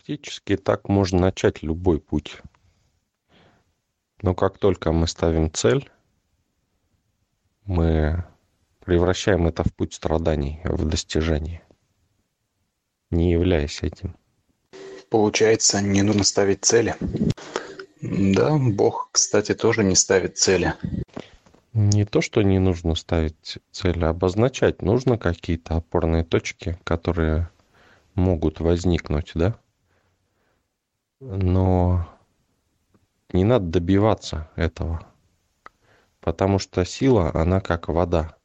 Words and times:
Фактически 0.00 0.56
так 0.56 0.88
можно 0.88 1.18
начать 1.18 1.62
любой 1.62 2.00
путь. 2.00 2.38
Но 4.22 4.34
как 4.34 4.56
только 4.56 4.92
мы 4.92 5.06
ставим 5.06 5.52
цель, 5.52 5.90
мы 7.66 8.24
превращаем 8.82 9.46
это 9.46 9.62
в 9.62 9.74
путь 9.74 9.92
страданий, 9.92 10.62
в 10.64 10.88
достижение, 10.88 11.62
не 13.10 13.30
являясь 13.30 13.82
этим. 13.82 14.16
Получается, 15.10 15.82
не 15.82 16.00
нужно 16.00 16.24
ставить 16.24 16.64
цели. 16.64 16.96
Да, 18.00 18.56
Бог, 18.56 19.10
кстати, 19.12 19.54
тоже 19.54 19.84
не 19.84 19.96
ставит 19.96 20.38
цели. 20.38 20.72
Не 21.74 22.06
то, 22.06 22.22
что 22.22 22.40
не 22.40 22.58
нужно 22.58 22.94
ставить 22.94 23.58
цели, 23.70 24.02
а 24.04 24.08
обозначать 24.08 24.80
нужно 24.80 25.18
какие-то 25.18 25.76
опорные 25.76 26.24
точки, 26.24 26.78
которые 26.84 27.50
могут 28.14 28.60
возникнуть, 28.60 29.32
да? 29.34 29.59
Но 31.20 32.08
не 33.30 33.44
надо 33.44 33.66
добиваться 33.66 34.48
этого, 34.56 35.06
потому 36.20 36.58
что 36.58 36.86
сила, 36.86 37.30
она 37.34 37.60
как 37.60 37.88
вода. 37.88 38.36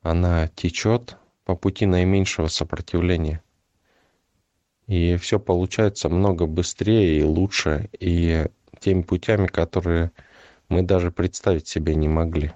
Она 0.00 0.48
течет 0.48 1.18
по 1.44 1.54
пути 1.56 1.84
наименьшего 1.84 2.46
сопротивления. 2.46 3.42
И 4.86 5.16
все 5.16 5.38
получается 5.38 6.08
много 6.08 6.46
быстрее 6.46 7.20
и 7.20 7.22
лучше, 7.22 7.90
и 8.00 8.46
теми 8.80 9.02
путями, 9.02 9.46
которые 9.46 10.12
мы 10.70 10.80
даже 10.80 11.10
представить 11.10 11.68
себе 11.68 11.94
не 11.94 12.08
могли. 12.08 12.52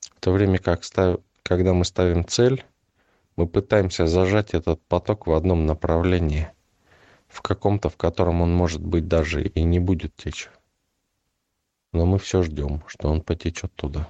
В 0.00 0.20
то 0.20 0.30
время 0.30 0.58
как, 0.58 0.82
когда 1.42 1.74
мы 1.74 1.84
ставим 1.84 2.24
цель, 2.24 2.64
мы 3.34 3.48
пытаемся 3.48 4.06
зажать 4.06 4.54
этот 4.54 4.80
поток 4.82 5.26
в 5.26 5.32
одном 5.32 5.66
направлении– 5.66 6.52
в 7.30 7.42
каком-то, 7.42 7.88
в 7.88 7.96
котором 7.96 8.42
он, 8.42 8.52
может 8.52 8.84
быть, 8.84 9.06
даже 9.08 9.42
и 9.42 9.62
не 9.62 9.78
будет 9.78 10.14
течь. 10.16 10.50
Но 11.92 12.04
мы 12.04 12.18
все 12.18 12.42
ждем, 12.42 12.82
что 12.86 13.08
он 13.08 13.22
потечет 13.22 13.72
туда. 13.74 14.08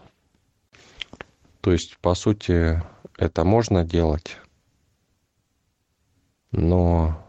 То 1.60 1.72
есть, 1.72 1.98
по 1.98 2.14
сути, 2.14 2.82
это 3.18 3.44
можно 3.44 3.84
делать, 3.84 4.38
но 6.50 7.27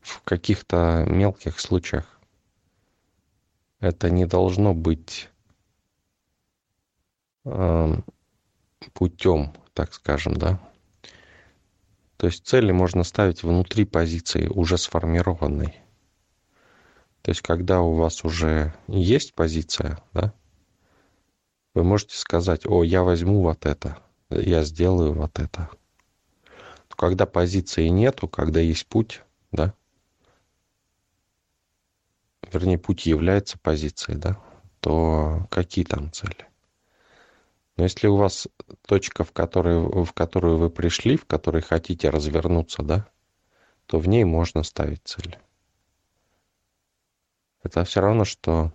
в 0.00 0.20
каких-то 0.22 1.04
мелких 1.08 1.60
случаях 1.60 2.20
это 3.78 4.10
не 4.10 4.26
должно 4.26 4.74
быть 4.74 5.28
э, 7.44 7.94
путем, 8.92 9.54
так 9.72 9.94
скажем, 9.94 10.34
да, 10.34 10.58
то 12.16 12.26
есть 12.26 12.46
цели 12.46 12.72
можно 12.72 13.04
ставить 13.04 13.42
внутри 13.42 13.84
позиции, 13.84 14.46
уже 14.46 14.78
сформированной. 14.78 15.76
То 17.22 17.30
есть 17.30 17.40
когда 17.40 17.80
у 17.80 17.94
вас 17.94 18.24
уже 18.24 18.74
есть 18.86 19.34
позиция, 19.34 19.98
да, 20.12 20.32
вы 21.74 21.82
можете 21.82 22.16
сказать, 22.16 22.66
о, 22.66 22.84
я 22.84 23.02
возьму 23.02 23.42
вот 23.42 23.66
это, 23.66 23.98
я 24.30 24.62
сделаю 24.62 25.12
вот 25.14 25.38
это. 25.38 25.70
Когда 26.96 27.26
позиции 27.26 27.88
нету, 27.88 28.28
когда 28.28 28.60
есть 28.60 28.86
путь, 28.86 29.22
да, 29.50 29.74
вернее, 32.52 32.78
путь 32.78 33.06
является 33.06 33.58
позицией, 33.58 34.16
да, 34.16 34.38
то 34.80 35.48
какие 35.50 35.84
там 35.84 36.12
цели? 36.12 36.46
Но 37.76 37.84
если 37.84 38.06
у 38.06 38.16
вас 38.16 38.46
точка, 38.86 39.24
в, 39.24 39.32
которой, 39.32 40.04
в 40.04 40.12
которую 40.12 40.58
вы 40.58 40.70
пришли, 40.70 41.16
в 41.16 41.26
которой 41.26 41.62
хотите 41.62 42.10
развернуться, 42.10 42.82
да, 42.82 43.08
то 43.86 43.98
в 43.98 44.06
ней 44.06 44.24
можно 44.24 44.62
ставить 44.62 45.02
цель. 45.04 45.38
Это 47.62 47.84
все 47.84 48.00
равно, 48.00 48.24
что 48.24 48.72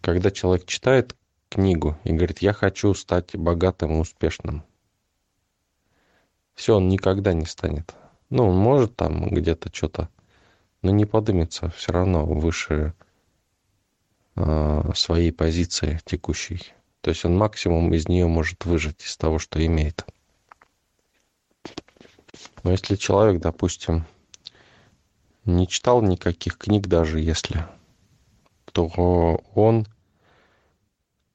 когда 0.00 0.30
человек 0.30 0.66
читает 0.66 1.14
книгу 1.48 1.98
и 2.04 2.12
говорит, 2.12 2.40
я 2.40 2.52
хочу 2.52 2.92
стать 2.94 3.36
богатым 3.36 3.92
и 3.92 4.00
успешным, 4.00 4.64
все, 6.54 6.76
он 6.76 6.88
никогда 6.88 7.32
не 7.32 7.46
станет. 7.46 7.94
Ну, 8.30 8.48
он 8.48 8.56
может 8.56 8.96
там 8.96 9.28
где-то 9.28 9.70
что-то, 9.72 10.08
но 10.80 10.90
не 10.90 11.04
поднимется 11.04 11.70
все 11.70 11.92
равно 11.92 12.24
выше 12.26 12.94
своей 14.94 15.32
позиции 15.32 16.00
текущей. 16.04 16.72
То 17.00 17.10
есть 17.10 17.24
он 17.24 17.36
максимум 17.36 17.92
из 17.94 18.08
нее 18.08 18.26
может 18.26 18.64
выжать 18.64 19.02
из 19.02 19.16
того, 19.16 19.38
что 19.38 19.64
имеет. 19.64 20.04
Но 22.62 22.70
если 22.70 22.96
человек, 22.96 23.40
допустим, 23.40 24.06
не 25.44 25.66
читал 25.66 26.02
никаких 26.02 26.56
книг 26.58 26.86
даже 26.86 27.20
если, 27.20 27.66
то 28.72 28.86
он 29.54 29.86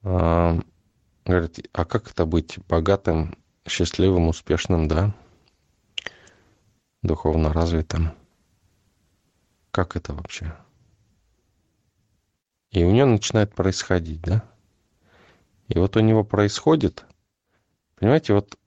э, 0.03 0.59
говорит, 1.25 1.69
а 1.73 1.85
как 1.85 2.09
это 2.11 2.25
быть 2.25 2.57
богатым, 2.67 3.37
счастливым, 3.67 4.29
успешным, 4.29 4.87
да, 4.87 5.13
духовно 7.01 7.51
развитым? 7.51 8.11
Как 9.71 9.95
это 9.95 10.13
вообще? 10.13 10.55
И 12.71 12.83
у 12.83 12.91
него 12.91 13.07
начинает 13.07 13.53
происходить, 13.55 14.21
да? 14.21 14.43
И 15.67 15.77
вот 15.79 15.95
у 15.97 15.99
него 15.99 16.23
происходит, 16.23 17.05
понимаете, 17.95 18.33
вот 18.33 18.57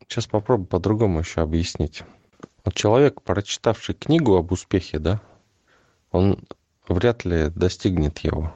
сейчас 0.00 0.26
попробую 0.26 0.66
по-другому 0.66 1.20
еще 1.20 1.40
объяснить. 1.40 2.02
Вот 2.64 2.74
человек, 2.74 3.22
прочитавший 3.22 3.94
книгу 3.94 4.36
об 4.36 4.52
успехе, 4.52 4.98
да, 4.98 5.20
он 6.10 6.38
вряд 6.88 7.24
ли 7.24 7.50
достигнет 7.50 8.20
его. 8.20 8.54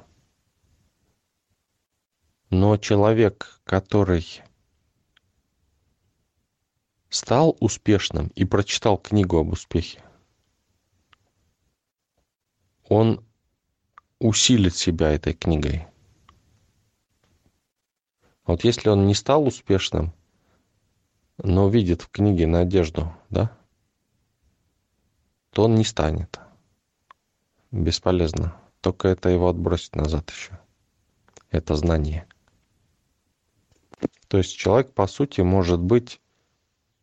Но 2.51 2.77
человек, 2.79 3.61
который 3.65 4.43
стал 7.11 7.57
успешным 7.61 8.29
и 8.29 8.45
прочитал 8.45 8.97
книгу 8.97 9.39
об 9.39 9.53
успехе, 9.53 10.03
он 12.85 13.28
усилит 14.21 14.75
себя 14.75 15.11
этой 15.11 15.35
книгой. 15.35 15.87
Вот 18.47 18.65
если 18.65 18.89
он 18.89 19.07
не 19.07 19.15
стал 19.15 19.47
успешным, 19.47 20.13
но 21.37 21.69
видит 21.69 22.03
в 22.03 22.11
книге 22.11 22.47
надежду, 22.47 23.15
да, 23.31 23.57
то 25.51 25.65
он 25.65 25.75
не 25.75 25.85
станет. 25.85 26.41
Бесполезно. 27.71 28.57
Только 28.81 29.09
это 29.09 29.29
его 29.29 29.49
отбросит 29.49 29.95
назад 29.97 30.31
еще. 30.31 30.59
Это 31.51 31.75
знание. 31.77 32.27
То 34.29 34.39
есть 34.39 34.57
человек, 34.57 34.93
по 34.93 35.07
сути, 35.07 35.41
может 35.41 35.81
быть 35.81 36.21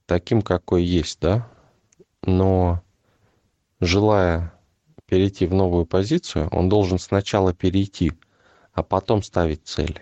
таким, 0.05 0.41
какой 0.41 0.83
есть, 0.83 1.19
да, 1.19 1.49
но 2.21 2.81
желая 3.79 4.54
перейти 5.07 5.45
в 5.45 5.53
новую 5.53 5.85
позицию, 5.85 6.49
он 6.51 6.69
должен 6.69 6.99
сначала 6.99 7.53
перейти, 7.53 8.13
а 8.73 8.83
потом 8.83 9.23
ставить 9.23 9.65
цели. 9.65 10.01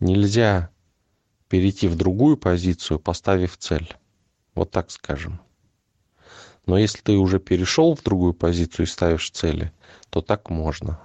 Нельзя 0.00 0.70
перейти 1.48 1.88
в 1.88 1.96
другую 1.96 2.36
позицию, 2.36 2.98
поставив 2.98 3.56
цель. 3.56 3.94
Вот 4.54 4.70
так 4.70 4.90
скажем. 4.90 5.40
Но 6.66 6.78
если 6.78 7.00
ты 7.00 7.12
уже 7.12 7.38
перешел 7.38 7.94
в 7.94 8.02
другую 8.02 8.34
позицию 8.34 8.86
и 8.86 8.88
ставишь 8.88 9.30
цели, 9.30 9.72
то 10.10 10.20
так 10.22 10.50
можно. 10.50 11.00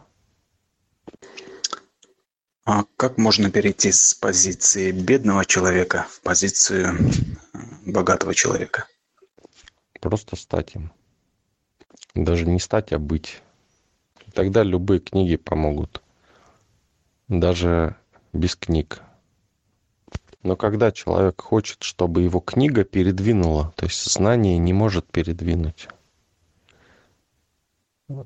А 2.65 2.85
как 2.97 3.17
можно 3.17 3.49
перейти 3.49 3.91
с 3.91 4.13
позиции 4.13 4.91
бедного 4.91 5.43
человека 5.43 6.05
в 6.11 6.21
позицию 6.21 6.95
э, 7.53 7.59
богатого 7.85 8.35
человека? 8.35 8.85
Просто 9.99 10.35
стать 10.35 10.75
им. 10.75 10.91
Даже 12.15 12.45
не 12.45 12.59
стать, 12.59 12.91
а 12.91 12.99
быть. 12.99 13.41
Тогда 14.33 14.63
любые 14.63 14.99
книги 14.99 15.35
помогут. 15.35 16.01
Даже 17.27 17.95
без 18.33 18.55
книг. 18.55 19.01
Но 20.41 20.55
когда 20.55 20.91
человек 20.91 21.41
хочет, 21.41 21.83
чтобы 21.83 22.21
его 22.21 22.39
книга 22.39 22.83
передвинула, 22.83 23.73
то 23.75 23.85
есть 23.85 24.11
знание 24.11 24.57
не 24.57 24.73
может 24.73 25.05
передвинуть. 25.05 25.89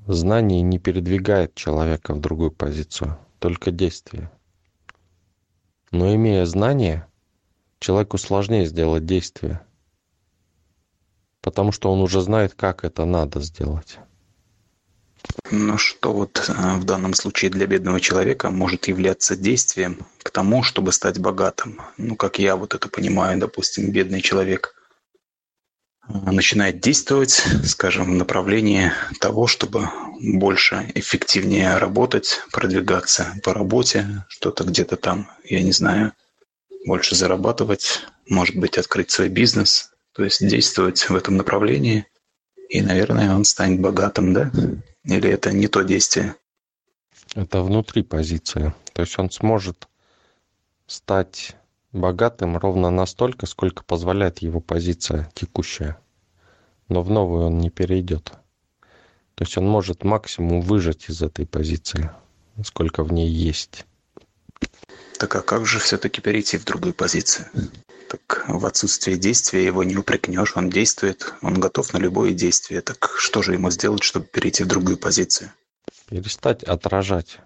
Знание 0.06 0.62
не 0.62 0.78
передвигает 0.78 1.54
человека 1.54 2.14
в 2.14 2.20
другую 2.20 2.52
позицию, 2.52 3.18
только 3.38 3.70
действие. 3.70 4.30
Но 5.90 6.14
имея 6.14 6.46
знание, 6.46 7.06
человеку 7.80 8.16
сложнее 8.16 8.64
сделать 8.64 9.04
действие– 9.04 9.60
потому 11.44 11.72
что 11.72 11.92
он 11.92 12.00
уже 12.00 12.22
знает, 12.22 12.54
как 12.54 12.84
это 12.84 13.04
надо 13.04 13.40
сделать. 13.40 13.98
Ну 15.50 15.76
что 15.76 16.12
вот 16.12 16.42
э, 16.48 16.76
в 16.76 16.84
данном 16.84 17.12
случае 17.12 17.50
для 17.50 17.66
бедного 17.66 18.00
человека 18.00 18.50
может 18.50 18.88
являться 18.88 19.36
действием 19.36 20.06
к 20.22 20.30
тому, 20.30 20.62
чтобы 20.62 20.90
стать 20.92 21.18
богатым? 21.18 21.82
Ну, 21.98 22.16
как 22.16 22.38
я 22.38 22.56
вот 22.56 22.74
это 22.74 22.88
понимаю, 22.88 23.38
допустим, 23.38 23.90
бедный 23.90 24.22
человек 24.22 24.74
начинает 26.08 26.80
действовать, 26.80 27.42
скажем, 27.66 28.06
в 28.06 28.14
направлении 28.14 28.92
того, 29.20 29.46
чтобы 29.46 29.90
больше 30.20 30.90
эффективнее 30.94 31.76
работать, 31.76 32.40
продвигаться 32.52 33.34
по 33.42 33.52
работе, 33.52 34.24
что-то 34.28 34.64
где-то 34.64 34.96
там, 34.96 35.30
я 35.44 35.62
не 35.62 35.72
знаю, 35.72 36.12
больше 36.86 37.14
зарабатывать, 37.14 38.00
может 38.28 38.56
быть, 38.56 38.76
открыть 38.78 39.10
свой 39.10 39.28
бизнес, 39.28 39.93
то 40.14 40.24
есть 40.24 40.46
действовать 40.46 41.10
в 41.10 41.14
этом 41.14 41.36
направлении, 41.36 42.06
и, 42.68 42.80
наверное, 42.80 43.34
он 43.34 43.44
станет 43.44 43.80
богатым, 43.80 44.32
да? 44.32 44.50
Или 45.04 45.28
это 45.28 45.52
не 45.52 45.68
то 45.68 45.82
действие? 45.82 46.36
Это 47.34 47.62
внутри 47.62 48.02
позиции. 48.02 48.72
То 48.92 49.02
есть 49.02 49.18
он 49.18 49.30
сможет 49.30 49.88
стать 50.86 51.56
богатым 51.92 52.56
ровно 52.56 52.90
настолько, 52.90 53.46
сколько 53.46 53.82
позволяет 53.82 54.38
его 54.38 54.60
позиция 54.60 55.30
текущая. 55.34 55.98
Но 56.88 57.02
в 57.02 57.10
новую 57.10 57.46
он 57.46 57.58
не 57.58 57.70
перейдет. 57.70 58.32
То 59.34 59.44
есть 59.44 59.58
он 59.58 59.66
может 59.66 60.04
максимум 60.04 60.60
выжать 60.60 61.08
из 61.08 61.22
этой 61.22 61.44
позиции, 61.44 62.10
сколько 62.64 63.02
в 63.02 63.12
ней 63.12 63.28
есть. 63.28 63.84
Так 65.18 65.34
а 65.34 65.42
как 65.42 65.66
же 65.66 65.80
все-таки 65.80 66.20
перейти 66.20 66.56
в 66.56 66.64
другую 66.64 66.94
позицию? 66.94 67.46
Так 68.14 68.44
в 68.48 68.64
отсутствии 68.64 69.16
действия 69.16 69.64
его 69.64 69.82
не 69.82 69.96
упрекнешь, 69.96 70.56
он 70.56 70.70
действует, 70.70 71.34
он 71.42 71.58
готов 71.58 71.92
на 71.92 71.98
любое 71.98 72.32
действие. 72.32 72.80
Так 72.80 73.10
что 73.16 73.42
же 73.42 73.54
ему 73.54 73.70
сделать, 73.72 74.04
чтобы 74.04 74.26
перейти 74.26 74.62
в 74.62 74.68
другую 74.68 74.98
позицию? 74.98 75.50
Перестать 76.06 76.62
отражать. 76.62 77.40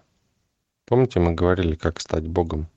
Помните, 0.84 1.20
мы 1.20 1.32
говорили, 1.32 1.74
как 1.74 2.00
стать 2.00 2.26
Богом? 2.26 2.68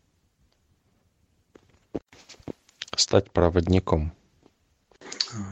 Стать 2.95 3.29
проводником. 3.31 4.13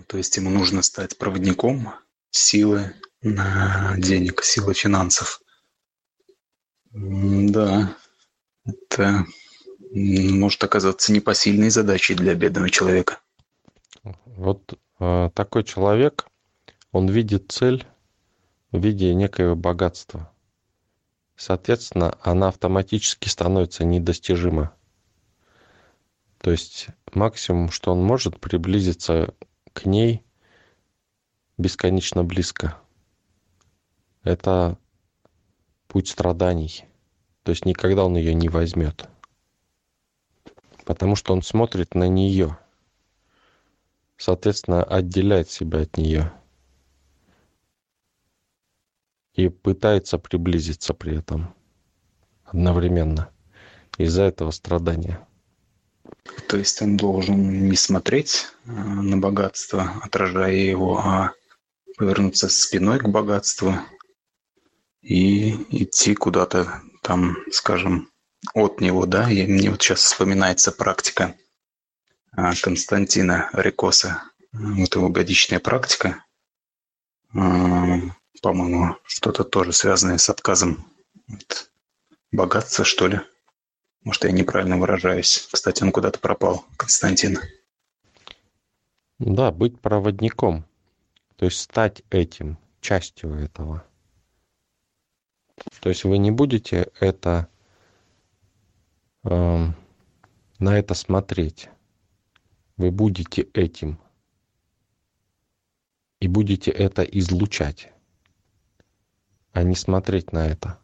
То 0.07 0.17
есть 0.17 0.37
ему 0.37 0.49
нужно 0.49 0.81
стать 0.81 1.17
проводником 1.17 1.93
силы 2.31 2.93
денег, 3.21 4.43
силы 4.45 4.73
финансов. 4.73 5.41
Да, 6.91 7.93
это 8.63 9.25
может 9.91 10.63
оказаться 10.63 11.11
непосильной 11.11 11.69
задачей 11.69 12.15
для 12.15 12.35
бедного 12.35 12.69
человека. 12.69 13.19
Вот 14.25 14.79
э, 14.99 15.29
такой 15.33 15.63
человек, 15.63 16.27
он 16.91 17.09
видит 17.09 17.51
цель 17.51 17.85
в 18.71 18.83
виде 18.83 19.13
некоего 19.13 19.55
богатства. 19.55 20.31
Соответственно, 21.35 22.17
она 22.21 22.49
автоматически 22.49 23.29
становится 23.29 23.83
недостижима. 23.83 24.73
То 26.39 26.51
есть 26.51 26.87
максимум, 27.13 27.71
что 27.71 27.91
он 27.91 28.03
может, 28.03 28.39
приблизиться 28.39 29.33
к 29.73 29.85
ней 29.85 30.23
бесконечно 31.57 32.23
близко. 32.23 32.77
Это 34.23 34.77
путь 35.87 36.07
страданий. 36.07 36.85
То 37.43 37.51
есть 37.51 37.65
никогда 37.65 38.05
он 38.05 38.15
ее 38.15 38.33
не 38.33 38.49
возьмет. 38.49 39.09
Потому 40.89 41.15
что 41.15 41.33
он 41.33 41.43
смотрит 41.43 41.93
на 41.93 42.07
нее. 42.07 42.57
Соответственно, 44.17 44.83
отделяет 44.83 45.47
себя 45.51 45.81
от 45.81 45.95
нее. 45.97 46.33
И 49.35 49.49
пытается 49.49 50.17
приблизиться 50.17 50.95
при 50.95 51.19
этом 51.19 51.53
одновременно. 52.43 53.29
Из-за 53.99 54.23
этого 54.23 54.49
страдания. 54.49 55.27
То 56.47 56.57
есть 56.57 56.81
он 56.81 56.97
должен 56.97 57.69
не 57.69 57.75
смотреть 57.75 58.47
э, 58.65 58.71
на 58.71 59.15
богатство, 59.17 59.93
отражая 60.01 60.55
его, 60.55 60.97
а 60.97 61.33
повернуться 61.97 62.49
спиной 62.49 62.97
к 62.97 63.07
богатству 63.07 63.75
и 65.03 65.51
идти 65.69 66.15
куда-то 66.15 66.81
там, 67.03 67.37
скажем, 67.51 68.09
от 68.53 68.81
него, 68.81 69.05
да. 69.05 69.29
И 69.29 69.45
мне 69.45 69.69
вот 69.69 69.81
сейчас 69.81 70.01
вспоминается 70.01 70.71
практика 70.71 71.35
э, 72.35 72.51
Константина 72.61 73.49
Рикоса. 73.53 74.23
Вот 74.51 74.95
его 74.95 75.09
годичная 75.09 75.59
практика. 75.59 76.23
Э, 77.33 77.37
по-моему, 78.41 78.95
что-то 79.03 79.43
тоже 79.43 79.73
связанное 79.73 80.17
с 80.17 80.29
отказом 80.29 80.85
от 81.27 81.69
богатства, 82.31 82.85
что 82.85 83.07
ли. 83.07 83.19
Может, 84.03 84.23
я 84.23 84.31
неправильно 84.31 84.77
выражаюсь. 84.77 85.47
Кстати, 85.51 85.83
он 85.83 85.91
куда-то 85.91 86.19
пропал, 86.19 86.65
Константин. 86.77 87.39
Да, 89.19 89.51
быть 89.51 89.79
проводником. 89.81 90.65
То 91.35 91.45
есть 91.45 91.59
стать 91.59 92.01
этим, 92.09 92.57
частью 92.79 93.33
этого. 93.33 93.83
То 95.81 95.89
есть 95.89 96.05
вы 96.05 96.17
не 96.17 96.31
будете 96.31 96.89
это 96.99 97.49
на 99.29 99.75
это 100.59 100.93
смотреть. 100.93 101.69
Вы 102.77 102.91
будете 102.91 103.43
этим. 103.53 103.99
И 106.19 106.27
будете 106.27 106.71
это 106.71 107.03
излучать, 107.03 107.93
а 109.53 109.63
не 109.63 109.75
смотреть 109.75 110.33
на 110.33 110.47
это. 110.47 110.77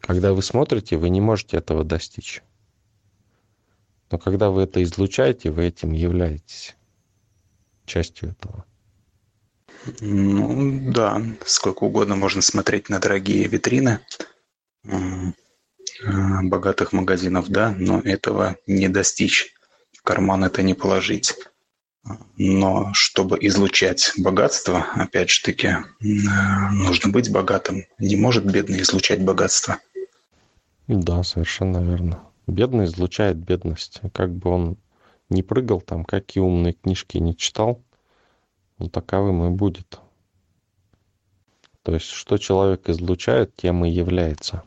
Когда 0.00 0.32
вы 0.32 0.42
смотрите, 0.42 0.96
вы 0.96 1.10
не 1.10 1.20
можете 1.20 1.56
этого 1.58 1.84
достичь. 1.84 2.42
Но 4.10 4.18
когда 4.18 4.50
вы 4.50 4.62
это 4.62 4.82
излучаете, 4.82 5.50
вы 5.50 5.66
этим 5.66 5.92
являетесь 5.92 6.76
частью 7.84 8.30
этого. 8.30 8.64
Ну 10.00 10.92
да, 10.92 11.22
сколько 11.46 11.84
угодно 11.84 12.16
можно 12.16 12.42
смотреть 12.42 12.88
на 12.88 12.98
дорогие 12.98 13.46
витрины 13.46 14.00
богатых 16.42 16.92
магазинов, 16.92 17.48
да, 17.48 17.74
но 17.78 18.00
этого 18.00 18.56
не 18.66 18.88
достичь. 18.88 19.54
В 19.92 20.02
карман 20.02 20.44
это 20.44 20.62
не 20.62 20.74
положить. 20.74 21.34
Но 22.36 22.92
чтобы 22.92 23.38
излучать 23.40 24.12
богатство, 24.18 24.86
опять 24.94 25.30
же 25.30 25.42
таки, 25.42 25.76
нужно 26.00 27.10
быть 27.10 27.32
богатым. 27.32 27.84
Не 27.98 28.16
может 28.16 28.44
бедный 28.44 28.82
излучать 28.82 29.22
богатство. 29.22 29.78
Да, 30.86 31.22
совершенно 31.22 31.78
верно. 31.78 32.20
Бедный 32.46 32.84
излучает 32.84 33.38
бедность. 33.38 34.00
Как 34.12 34.30
бы 34.30 34.50
он 34.50 34.76
не 35.30 35.42
прыгал 35.42 35.80
там, 35.80 36.04
какие 36.04 36.42
умные 36.42 36.74
книжки 36.74 37.16
не 37.16 37.34
читал, 37.34 37.82
он 38.78 38.90
таковым 38.90 39.46
и 39.46 39.50
будет. 39.50 39.98
То 41.82 41.94
есть, 41.94 42.08
что 42.08 42.38
человек 42.38 42.88
излучает, 42.88 43.56
тем 43.56 43.84
и 43.84 43.90
является. 43.90 44.62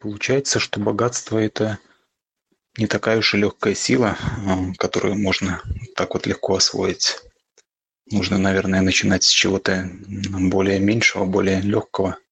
Получается, 0.00 0.58
что 0.58 0.80
богатство– 0.80 1.38
это 1.38 1.78
не 2.76 2.86
такая 2.86 3.18
уж 3.18 3.34
и 3.34 3.38
легкая 3.38 3.74
сила, 3.74 4.16
а, 4.46 4.72
которую 4.78 5.16
можно 5.16 5.62
так 5.94 6.14
вот 6.14 6.26
легко 6.26 6.56
освоить. 6.56 7.18
Нужно, 8.10 8.38
наверное, 8.38 8.80
начинать 8.80 9.22
с 9.22 9.28
чего-то 9.28 9.88
более 10.06 10.80
меньшего, 10.80 11.24
более 11.24 11.60
легкого– 11.60 12.16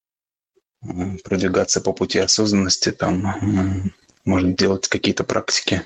продвигаться 1.24 1.80
по 1.80 1.92
пути 1.92 2.18
осознанности, 2.18 2.92
там, 2.92 3.92
может 4.24 4.56
делать 4.56 4.88
какие-то 4.88 5.24
практики 5.24 5.84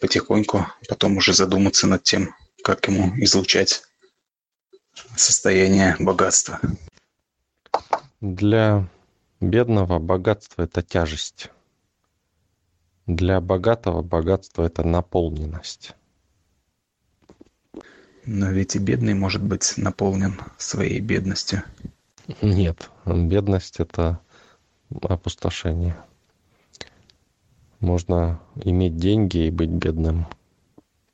потихоньку, 0.00 0.66
потом 0.88 1.16
уже 1.16 1.32
задуматься 1.32 1.86
над 1.86 2.02
тем, 2.02 2.34
как 2.62 2.86
ему 2.88 3.12
излучать 3.24 3.82
состояние 5.16 5.96
богатства. 5.98 6.60
Для 8.20 8.88
бедного 9.40 9.98
богатство– 9.98 10.62
это 10.64 10.82
тяжесть. 10.82 11.50
Для 13.06 13.40
богатого 13.40 14.02
богатство– 14.02 14.62
это 14.64 14.84
наполненность. 14.84 15.94
Но 18.26 18.50
ведь 18.50 18.76
и 18.76 18.78
бедный 18.78 19.14
может 19.14 19.42
быть 19.42 19.74
наполнен 19.76 20.38
своей 20.58 21.00
бедностью. 21.00 21.62
Нет, 22.42 22.90
бедность– 23.06 23.76
это 23.80 24.20
опустошение. 25.02 25.96
Можно 27.80 28.40
иметь 28.56 28.96
деньги 28.96 29.46
и 29.46 29.50
быть 29.50 29.70
бедным– 29.70 30.26